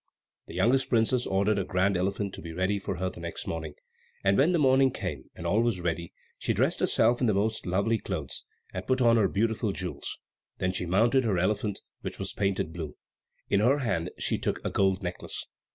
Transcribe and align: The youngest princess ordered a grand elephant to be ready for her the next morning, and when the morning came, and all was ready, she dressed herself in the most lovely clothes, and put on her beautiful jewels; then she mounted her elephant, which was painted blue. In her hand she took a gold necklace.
The 0.47 0.55
youngest 0.55 0.89
princess 0.89 1.27
ordered 1.27 1.59
a 1.59 1.63
grand 1.63 1.95
elephant 1.95 2.33
to 2.33 2.41
be 2.41 2.53
ready 2.53 2.79
for 2.79 2.95
her 2.95 3.11
the 3.11 3.19
next 3.19 3.45
morning, 3.45 3.75
and 4.23 4.35
when 4.35 4.51
the 4.51 4.57
morning 4.57 4.89
came, 4.89 5.29
and 5.35 5.45
all 5.45 5.61
was 5.61 5.79
ready, 5.79 6.11
she 6.39 6.53
dressed 6.55 6.79
herself 6.79 7.21
in 7.21 7.27
the 7.27 7.35
most 7.35 7.67
lovely 7.67 7.99
clothes, 7.99 8.43
and 8.73 8.87
put 8.87 8.99
on 8.99 9.15
her 9.17 9.27
beautiful 9.27 9.71
jewels; 9.71 10.17
then 10.57 10.71
she 10.73 10.87
mounted 10.87 11.23
her 11.23 11.37
elephant, 11.37 11.81
which 12.01 12.17
was 12.17 12.33
painted 12.33 12.73
blue. 12.73 12.95
In 13.47 13.59
her 13.59 13.77
hand 13.77 14.09
she 14.17 14.39
took 14.39 14.59
a 14.65 14.71
gold 14.71 15.03
necklace. 15.03 15.45